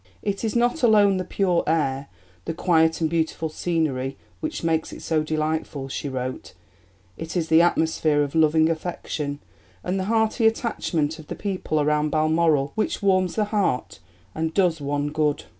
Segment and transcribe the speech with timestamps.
[0.23, 2.07] "It is not alone the pure air,
[2.45, 6.53] the quiet and beautiful scenery, which makes it so delightful," she wrote;
[7.17, 9.41] "it is the atmosphere of loving affection,
[9.83, 13.99] and the hearty attachment of the people around Balmoral which warms the heart
[14.33, 15.43] and does one good."